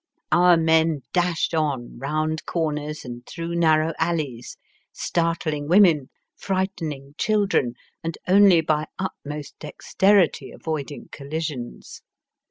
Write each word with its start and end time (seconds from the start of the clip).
Our 0.31 0.57
men 0.57 1.03
dashed 1.13 1.53
on 1.53 1.99
round 1.99 2.47
comers 2.47 3.05
and 3.05 3.23
through 3.27 3.53
narrow 3.53 3.93
alleys, 3.99 4.57
startling 4.91 5.67
women, 5.67 6.09
frightening 6.35 7.13
children, 7.19 7.75
and 8.03 8.17
only 8.27 8.61
by 8.61 8.87
utmost 8.97 9.59
dexterity 9.59 10.49
avoiding 10.49 11.09
collisions. 11.11 12.01